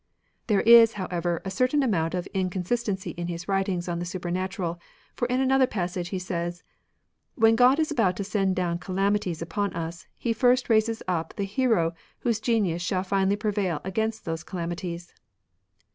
There 0.47 0.61
is, 0.61 0.93
however, 0.93 1.43
a 1.45 1.51
certain 1.51 1.83
amount 1.83 2.15
of 2.15 2.27
incon 2.33 2.63
sistency 2.63 3.13
in 3.17 3.27
his 3.27 3.47
writings 3.47 3.87
on 3.87 3.99
the 3.99 4.05
supernatural, 4.05 4.79
for 5.13 5.27
in 5.27 5.39
another 5.39 5.67
passage 5.67 6.09
he 6.09 6.17
says," 6.17 6.63
When 7.35 7.55
God 7.55 7.77
is 7.77 7.91
about 7.91 8.15
to 8.15 8.23
send 8.23 8.55
down 8.55 8.79
calamities 8.79 9.43
upon 9.43 9.73
us. 9.75 10.07
He 10.17 10.33
first 10.33 10.69
raises 10.69 11.03
up 11.07 11.35
the 11.35 11.43
hero 11.45 11.93
whose 12.21 12.39
genius 12.39 12.81
shall 12.81 13.03
finaUy 13.03 13.39
prevail 13.39 13.79
against 13.83 14.25
those 14.25 14.43
calami 14.43 14.75
ties." 14.77 15.13